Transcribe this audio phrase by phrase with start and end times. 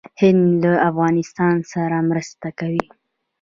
[0.19, 2.83] هند له افغانستان سره مرسته کوي.